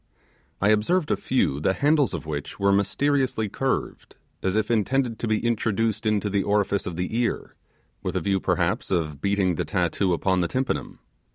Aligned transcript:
I 0.59 0.69
observed 0.69 1.11
a 1.11 1.15
few 1.15 1.59
the 1.59 1.75
handles 1.75 2.15
of 2.15 2.25
which 2.25 2.59
were 2.59 2.71
mysteriously 2.71 3.47
curved, 3.49 4.15
as 4.41 4.55
if 4.55 4.71
intended 4.71 5.19
to 5.19 5.27
be 5.27 5.45
introduced 5.45 6.07
into 6.07 6.27
the 6.27 6.41
orifice 6.41 6.87
of 6.87 6.95
the 6.95 7.15
ear, 7.19 7.53
with 8.01 8.15
a 8.15 8.21
view 8.21 8.39
perhaps 8.39 8.89
of 8.89 9.21
beating 9.21 9.57
the 9.57 9.63
tattoo 9.65 10.11
upon 10.13 10.41
the 10.41 10.47
tympanum. 10.47 11.01